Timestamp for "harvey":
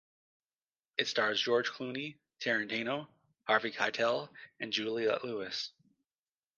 3.43-3.69